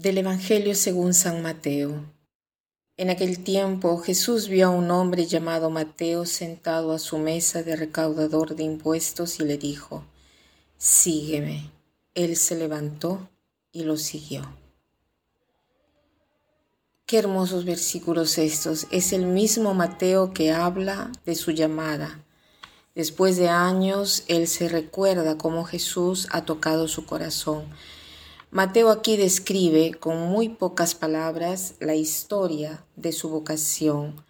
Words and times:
Del 0.00 0.16
Evangelio 0.16 0.74
según 0.74 1.12
San 1.12 1.42
Mateo. 1.42 1.92
En 2.96 3.10
aquel 3.10 3.44
tiempo 3.44 3.98
Jesús 3.98 4.48
vio 4.48 4.68
a 4.68 4.70
un 4.70 4.90
hombre 4.90 5.26
llamado 5.26 5.68
Mateo 5.68 6.24
sentado 6.24 6.92
a 6.92 6.98
su 6.98 7.18
mesa 7.18 7.62
de 7.62 7.76
recaudador 7.76 8.56
de 8.56 8.62
impuestos 8.62 9.40
y 9.40 9.44
le 9.44 9.58
dijo, 9.58 10.06
Sígueme. 10.78 11.70
Él 12.14 12.36
se 12.36 12.56
levantó 12.56 13.28
y 13.72 13.82
lo 13.82 13.98
siguió. 13.98 14.50
Qué 17.04 17.18
hermosos 17.18 17.66
versículos 17.66 18.38
estos. 18.38 18.86
Es 18.90 19.12
el 19.12 19.26
mismo 19.26 19.74
Mateo 19.74 20.32
que 20.32 20.50
habla 20.50 21.12
de 21.26 21.34
su 21.34 21.50
llamada. 21.50 22.24
Después 22.94 23.36
de 23.36 23.50
años, 23.50 24.24
él 24.28 24.48
se 24.48 24.70
recuerda 24.70 25.36
cómo 25.36 25.64
Jesús 25.64 26.26
ha 26.30 26.46
tocado 26.46 26.88
su 26.88 27.04
corazón 27.04 27.66
Mateo 28.52 28.90
aquí 28.90 29.16
describe 29.16 29.94
con 29.94 30.18
muy 30.22 30.48
pocas 30.48 30.96
palabras 30.96 31.74
la 31.78 31.94
historia 31.94 32.84
de 32.96 33.12
su 33.12 33.28
vocación. 33.28 34.24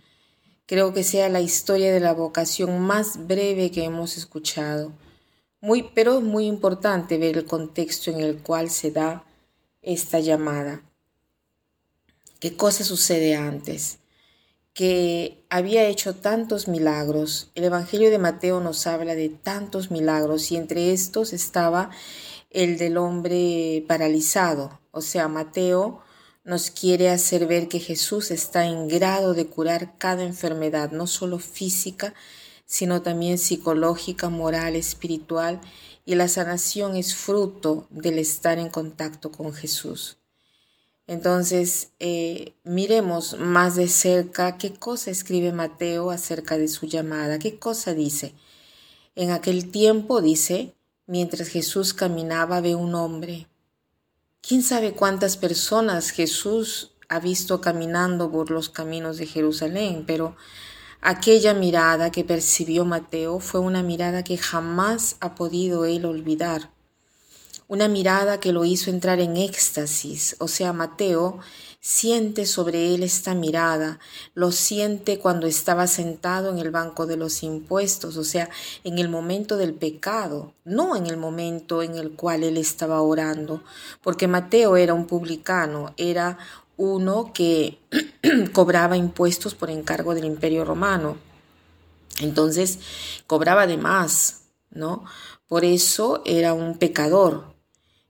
Creo 0.66 0.92
que 0.92 1.04
sea 1.04 1.30
la 1.30 1.40
historia 1.40 1.90
de 1.90 2.00
la 2.00 2.12
vocación 2.12 2.80
más 2.80 3.26
breve 3.26 3.70
que 3.70 3.84
hemos 3.84 4.18
escuchado. 4.18 4.92
Muy, 5.62 5.90
pero 5.94 6.18
es 6.18 6.22
muy 6.22 6.44
importante 6.46 7.16
ver 7.16 7.38
el 7.38 7.46
contexto 7.46 8.10
en 8.10 8.20
el 8.20 8.42
cual 8.42 8.68
se 8.68 8.90
da 8.90 9.24
esta 9.80 10.20
llamada. 10.20 10.82
¿Qué 12.40 12.56
cosa 12.56 12.84
sucede 12.84 13.36
antes? 13.36 14.00
Que 14.74 15.42
había 15.48 15.86
hecho 15.86 16.14
tantos 16.14 16.68
milagros. 16.68 17.50
El 17.54 17.64
Evangelio 17.64 18.10
de 18.10 18.18
Mateo 18.18 18.60
nos 18.60 18.86
habla 18.86 19.14
de 19.14 19.30
tantos 19.30 19.90
milagros 19.90 20.52
y 20.52 20.56
entre 20.56 20.92
estos 20.92 21.32
estaba 21.32 21.90
el 22.50 22.78
del 22.78 22.98
hombre 22.98 23.84
paralizado. 23.86 24.80
O 24.90 25.00
sea, 25.00 25.28
Mateo 25.28 26.02
nos 26.44 26.70
quiere 26.70 27.10
hacer 27.10 27.46
ver 27.46 27.68
que 27.68 27.80
Jesús 27.80 28.30
está 28.30 28.66
en 28.66 28.88
grado 28.88 29.34
de 29.34 29.46
curar 29.46 29.96
cada 29.98 30.24
enfermedad, 30.24 30.90
no 30.90 31.06
solo 31.06 31.38
física, 31.38 32.14
sino 32.66 33.02
también 33.02 33.38
psicológica, 33.38 34.28
moral, 34.28 34.76
espiritual, 34.76 35.60
y 36.04 36.14
la 36.14 36.28
sanación 36.28 36.96
es 36.96 37.14
fruto 37.14 37.86
del 37.90 38.18
estar 38.18 38.58
en 38.58 38.68
contacto 38.68 39.30
con 39.30 39.52
Jesús. 39.52 40.18
Entonces, 41.06 41.90
eh, 41.98 42.54
miremos 42.62 43.36
más 43.38 43.74
de 43.74 43.88
cerca 43.88 44.56
qué 44.56 44.72
cosa 44.72 45.10
escribe 45.10 45.52
Mateo 45.52 46.10
acerca 46.10 46.56
de 46.56 46.68
su 46.68 46.86
llamada, 46.86 47.38
qué 47.38 47.58
cosa 47.58 47.94
dice. 47.94 48.34
En 49.16 49.30
aquel 49.30 49.70
tiempo 49.72 50.22
dice, 50.22 50.74
Mientras 51.10 51.48
Jesús 51.48 51.92
caminaba 51.92 52.60
ve 52.60 52.76
un 52.76 52.94
hombre. 52.94 53.48
¿Quién 54.40 54.62
sabe 54.62 54.92
cuántas 54.92 55.36
personas 55.36 56.10
Jesús 56.10 56.92
ha 57.08 57.18
visto 57.18 57.60
caminando 57.60 58.30
por 58.30 58.52
los 58.52 58.68
caminos 58.68 59.16
de 59.16 59.26
Jerusalén? 59.26 60.04
Pero 60.06 60.36
aquella 61.00 61.52
mirada 61.52 62.12
que 62.12 62.22
percibió 62.22 62.84
Mateo 62.84 63.40
fue 63.40 63.58
una 63.58 63.82
mirada 63.82 64.22
que 64.22 64.38
jamás 64.38 65.16
ha 65.18 65.34
podido 65.34 65.84
él 65.84 66.04
olvidar. 66.04 66.70
Una 67.70 67.86
mirada 67.86 68.40
que 68.40 68.52
lo 68.52 68.64
hizo 68.64 68.90
entrar 68.90 69.20
en 69.20 69.36
éxtasis. 69.36 70.34
O 70.40 70.48
sea, 70.48 70.72
Mateo 70.72 71.38
siente 71.78 72.44
sobre 72.44 72.92
él 72.96 73.04
esta 73.04 73.32
mirada, 73.36 74.00
lo 74.34 74.50
siente 74.50 75.20
cuando 75.20 75.46
estaba 75.46 75.86
sentado 75.86 76.50
en 76.50 76.58
el 76.58 76.72
banco 76.72 77.06
de 77.06 77.16
los 77.16 77.44
impuestos, 77.44 78.16
o 78.16 78.24
sea, 78.24 78.50
en 78.82 78.98
el 78.98 79.08
momento 79.08 79.56
del 79.56 79.72
pecado, 79.72 80.52
no 80.64 80.96
en 80.96 81.06
el 81.06 81.16
momento 81.16 81.84
en 81.84 81.94
el 81.94 82.10
cual 82.16 82.42
él 82.42 82.56
estaba 82.56 83.00
orando, 83.02 83.62
porque 84.02 84.26
Mateo 84.26 84.76
era 84.76 84.92
un 84.92 85.06
publicano, 85.06 85.94
era 85.96 86.38
uno 86.76 87.30
que 87.32 87.78
cobraba 88.52 88.96
impuestos 88.96 89.54
por 89.54 89.70
encargo 89.70 90.12
del 90.16 90.24
imperio 90.24 90.64
romano. 90.64 91.18
Entonces, 92.18 92.80
cobraba 93.28 93.68
de 93.68 93.76
más, 93.76 94.40
¿no? 94.70 95.04
Por 95.46 95.64
eso 95.64 96.20
era 96.24 96.52
un 96.52 96.76
pecador. 96.76 97.59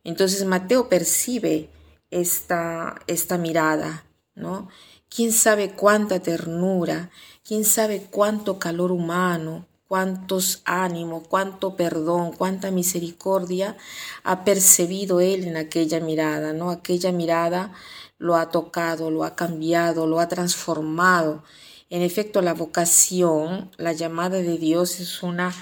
Entonces 0.05 0.44
Mateo 0.44 0.88
percibe 0.88 1.69
esta, 2.11 3.00
esta 3.06 3.38
mirada, 3.38 4.05
¿no? 4.34 4.69
¿Quién 5.09 5.33
sabe 5.33 5.72
cuánta 5.72 6.21
ternura? 6.21 7.11
¿Quién 7.44 7.65
sabe 7.65 8.06
cuánto 8.10 8.59
calor 8.59 8.93
humano? 8.93 9.66
cuántos 9.91 10.62
ánimos, 10.66 11.27
cuánto 11.27 11.75
perdón, 11.75 12.31
cuánta 12.31 12.71
misericordia 12.71 13.77
ha 14.22 14.44
percibido 14.44 15.19
él 15.19 15.43
en 15.43 15.56
aquella 15.56 15.99
mirada, 15.99 16.53
¿no? 16.53 16.71
Aquella 16.71 17.10
mirada 17.10 17.72
lo 18.16 18.37
ha 18.37 18.50
tocado, 18.53 19.10
lo 19.10 19.25
ha 19.25 19.34
cambiado, 19.34 20.06
lo 20.06 20.21
ha 20.21 20.28
transformado. 20.28 21.43
En 21.89 22.03
efecto, 22.03 22.41
la 22.41 22.55
vocación, 22.55 23.72
la 23.78 23.93
llamada 23.93 24.37
de 24.37 24.59
Dios 24.59 25.00
es 25.00 25.25
una 25.25 25.53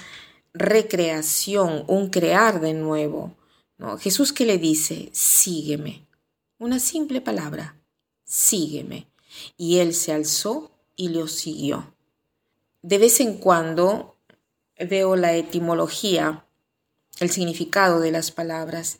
recreación, 0.53 1.83
un 1.87 2.11
crear 2.11 2.61
de 2.61 2.75
nuevo. 2.75 3.33
¿No? 3.79 3.97
Jesús 3.97 4.31
que 4.31 4.45
le 4.45 4.59
dice, 4.59 5.09
sígueme. 5.11 6.05
Una 6.59 6.79
simple 6.79 7.21
palabra, 7.21 7.75
sígueme. 8.25 9.07
Y 9.57 9.77
él 9.77 9.95
se 9.95 10.13
alzó 10.13 10.71
y 10.95 11.09
lo 11.09 11.27
siguió. 11.27 11.95
De 12.83 12.99
vez 12.99 13.19
en 13.19 13.37
cuando 13.37 14.15
veo 14.77 15.15
la 15.15 15.35
etimología, 15.35 16.45
el 17.19 17.31
significado 17.31 17.99
de 17.99 18.11
las 18.11 18.31
palabras, 18.31 18.99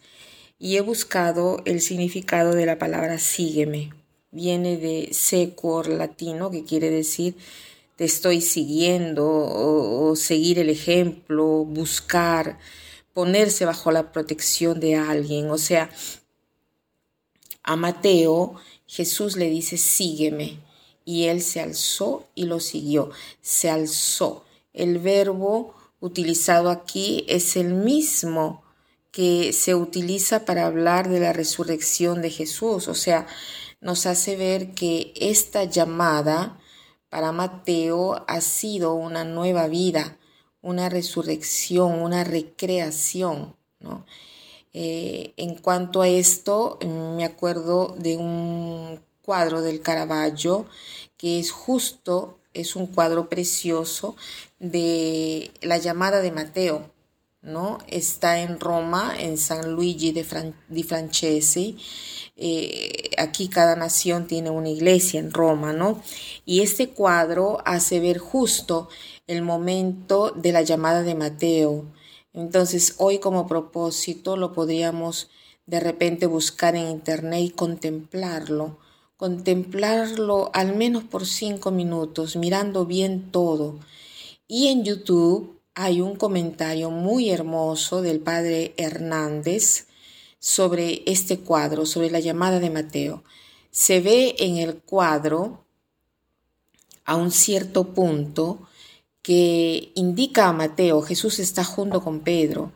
y 0.58 0.78
he 0.78 0.82
buscado 0.82 1.62
el 1.66 1.82
significado 1.82 2.54
de 2.54 2.66
la 2.66 2.80
palabra 2.80 3.20
sígueme. 3.20 3.94
Viene 4.32 4.78
de 4.78 5.10
secor 5.14 5.88
latino, 5.88 6.50
que 6.50 6.64
quiere 6.64 6.90
decir 6.90 7.36
te 8.00 8.06
estoy 8.06 8.40
siguiendo 8.40 9.28
o, 9.28 10.10
o 10.10 10.16
seguir 10.16 10.58
el 10.58 10.70
ejemplo, 10.70 11.66
buscar, 11.66 12.58
ponerse 13.14 13.66
bajo 13.66 13.92
la 13.92 14.12
protección 14.12 14.80
de 14.80 14.96
alguien. 14.96 15.50
O 15.52 15.58
sea, 15.58 15.90
a 17.64 17.76
Mateo, 17.76 18.56
Jesús 18.88 19.36
le 19.36 19.50
dice, 19.50 19.78
sígueme. 19.78 20.60
Y 21.06 21.26
él 21.26 21.42
se 21.42 21.60
alzó 21.60 22.28
y 22.36 22.46
lo 22.46 22.60
siguió. 22.60 23.12
Se 23.42 23.70
alzó. 23.70 24.46
El 24.74 25.00
verbo 25.00 25.74
utilizado 26.00 26.70
aquí 26.70 27.26
es 27.28 27.56
el 27.56 27.74
mismo 27.74 28.64
que 29.12 29.54
se 29.54 29.74
utiliza 29.76 30.46
para 30.46 30.68
hablar 30.68 31.10
de 31.10 31.20
la 31.20 31.34
resurrección 31.34 32.22
de 32.22 32.30
Jesús. 32.30 32.88
O 32.88 32.96
sea, 32.96 33.26
nos 33.82 34.06
hace 34.06 34.36
ver 34.36 34.74
que 34.74 35.14
esta 35.16 35.64
llamada 35.64 36.60
para 37.10 37.32
Mateo 37.32 38.24
ha 38.28 38.42
sido 38.42 38.94
una 38.94 39.24
nueva 39.24 39.68
vida, 39.68 40.19
una 40.62 40.90
resurrección, 40.90 42.02
una 42.02 42.24
recreación, 42.24 43.56
¿no? 43.80 44.06
Eh, 44.74 45.34
en 45.38 45.56
cuanto 45.56 46.02
a 46.02 46.08
esto, 46.08 46.78
me 47.16 47.26
acuerdo 47.26 47.96
de 47.98 48.18
un 48.18 49.02
cuadro 49.24 49.62
del 49.62 49.82
Caravaggio 49.82 50.68
que 51.18 51.40
es 51.40 51.52
justo, 51.52 52.40
es 52.54 52.76
un 52.76 52.88
cuadro 52.88 53.30
precioso 53.30 54.16
de 54.60 55.52
la 55.62 55.78
llamada 55.78 56.22
de 56.22 56.32
Mateo, 56.32 56.92
¿no? 57.42 57.80
Está 57.88 58.42
en 58.42 58.60
Roma, 58.60 59.14
en 59.18 59.38
San 59.38 59.74
Luigi 59.74 60.12
de, 60.12 60.54
di 60.68 60.84
Francesi. 60.84 61.78
Eh, 62.36 63.12
aquí 63.18 63.50
cada 63.50 63.76
nación 63.76 64.28
tiene 64.28 64.50
una 64.50 64.70
iglesia 64.70 65.20
en 65.20 65.32
Roma, 65.32 65.74
¿no? 65.74 66.02
Y 66.46 66.62
este 66.62 66.90
cuadro 66.90 67.60
hace 67.66 68.00
ver 68.00 68.18
justo 68.18 68.90
el 69.28 69.42
momento 69.42 70.32
de 70.32 70.52
la 70.52 70.62
llamada 70.62 71.04
de 71.04 71.16
Mateo 71.16 71.86
entonces 72.34 72.96
hoy 72.98 73.20
como 73.20 73.48
propósito 73.48 74.38
lo 74.38 74.54
podríamos 74.54 75.30
de 75.66 75.80
repente 75.80 76.26
buscar 76.26 76.76
en 76.76 76.88
internet 76.90 77.42
y 77.44 77.50
contemplarlo, 77.50 78.78
contemplarlo 79.18 80.50
al 80.54 80.76
menos 80.76 81.04
por 81.04 81.26
cinco 81.26 81.72
minutos, 81.72 82.36
mirando 82.36 82.86
bien 82.86 83.32
todo. 83.32 83.80
Y 84.48 84.68
en 84.70 84.84
YouTube 84.84 85.59
hay 85.76 86.02
un 86.02 86.16
comentario 86.16 86.90
muy 86.90 87.30
hermoso 87.30 88.02
del 88.02 88.20
padre 88.20 88.74
Hernández 88.78 89.88
sobre 90.40 91.04
este 91.06 91.40
cuadro, 91.40 91.86
sobre 91.86 92.12
la 92.12 92.20
llamada 92.20 92.60
de 92.60 92.70
Mateo. 92.70 93.24
Se 93.72 94.02
ve 94.02 94.36
en 94.40 94.58
el 94.58 94.78
cuadro 94.78 95.66
a 97.06 97.16
un 97.16 97.32
cierto 97.32 97.94
punto 97.94 98.68
que 99.22 99.92
indica 99.96 100.48
a 100.48 100.54
Mateo, 100.54 101.02
Jesús 101.02 101.40
está 101.40 101.64
junto 101.64 102.02
con 102.04 102.22
Pedro. 102.22 102.72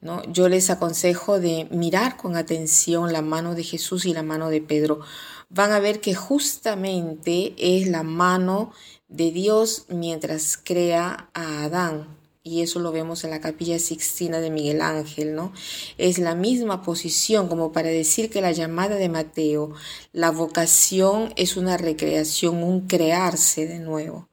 ¿no? 0.00 0.22
Yo 0.32 0.48
les 0.48 0.70
aconsejo 0.70 1.40
de 1.40 1.66
mirar 1.70 2.16
con 2.16 2.36
atención 2.36 3.12
la 3.12 3.22
mano 3.22 3.54
de 3.54 3.64
Jesús 3.64 4.06
y 4.06 4.14
la 4.14 4.22
mano 4.22 4.48
de 4.48 4.62
Pedro. 4.62 5.00
Van 5.48 5.72
a 5.72 5.80
ver 5.80 6.00
que 6.00 6.14
justamente 6.14 7.54
es 7.58 7.88
la 7.88 8.02
mano 8.02 8.72
de 9.08 9.30
Dios 9.30 9.84
mientras 9.88 10.56
crea 10.56 11.28
a 11.34 11.64
Adán. 11.64 12.19
Y 12.42 12.62
eso 12.62 12.80
lo 12.80 12.90
vemos 12.90 13.24
en 13.24 13.30
la 13.30 13.40
capilla 13.40 13.78
Sixtina 13.78 14.40
de 14.40 14.50
Miguel 14.50 14.80
Ángel, 14.80 15.34
¿no? 15.34 15.52
Es 15.98 16.18
la 16.18 16.34
misma 16.34 16.82
posición 16.82 17.48
como 17.48 17.70
para 17.72 17.88
decir 17.90 18.30
que 18.30 18.40
la 18.40 18.52
llamada 18.52 18.96
de 18.96 19.10
Mateo, 19.10 19.74
la 20.12 20.30
vocación 20.30 21.34
es 21.36 21.56
una 21.56 21.76
recreación, 21.76 22.62
un 22.62 22.86
crearse 22.86 23.66
de 23.66 23.78
nuevo. 23.78 24.28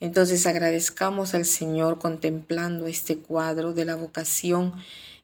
Entonces 0.00 0.46
agradezcamos 0.46 1.34
al 1.34 1.44
Señor 1.44 1.98
contemplando 1.98 2.86
este 2.86 3.18
cuadro 3.18 3.74
de 3.74 3.84
la 3.84 3.96
vocación 3.96 4.74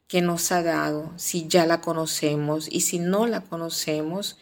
que 0.07 0.21
nos 0.21 0.51
ha 0.51 0.63
dado, 0.63 1.11
si 1.17 1.47
ya 1.47 1.65
la 1.65 1.81
conocemos 1.81 2.67
y 2.71 2.81
si 2.81 2.99
no 2.99 3.27
la 3.27 3.41
conocemos, 3.41 4.37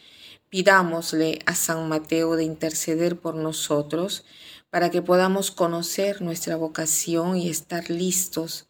pidámosle 0.48 1.40
a 1.46 1.54
San 1.54 1.88
Mateo 1.88 2.36
de 2.36 2.44
interceder 2.44 3.18
por 3.18 3.34
nosotros 3.34 4.24
para 4.70 4.90
que 4.90 5.02
podamos 5.02 5.50
conocer 5.50 6.22
nuestra 6.22 6.56
vocación 6.56 7.36
y 7.36 7.48
estar 7.48 7.90
listos 7.90 8.68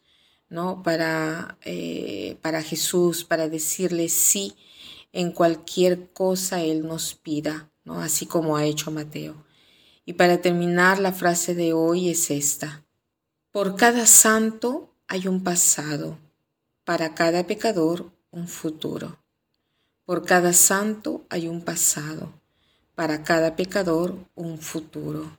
¿no? 0.49 0.81
para, 0.83 1.57
eh, 1.63 2.37
para 2.41 2.61
Jesús, 2.61 3.23
para 3.23 3.49
decirle 3.49 4.09
sí 4.09 4.55
en 5.11 5.31
cualquier 5.31 6.11
cosa 6.11 6.61
Él 6.61 6.87
nos 6.87 7.15
pida, 7.15 7.71
¿no? 7.83 8.01
así 8.01 8.25
como 8.25 8.57
ha 8.57 8.65
hecho 8.65 8.91
Mateo. 8.91 9.45
Y 10.05 10.13
para 10.13 10.41
terminar, 10.41 10.99
la 10.99 11.13
frase 11.13 11.53
de 11.53 11.73
hoy 11.73 12.09
es 12.09 12.31
esta. 12.31 12.83
Por 13.51 13.75
cada 13.75 14.05
santo 14.05 14.95
hay 15.07 15.27
un 15.27 15.43
pasado, 15.43 16.17
para 16.83 17.13
cada 17.13 17.45
pecador 17.45 18.11
un 18.31 18.47
futuro. 18.47 19.19
Por 20.05 20.25
cada 20.25 20.53
santo 20.53 21.25
hay 21.29 21.47
un 21.47 21.61
pasado, 21.61 22.33
para 22.95 23.23
cada 23.23 23.55
pecador 23.55 24.15
un 24.35 24.57
futuro. 24.57 25.38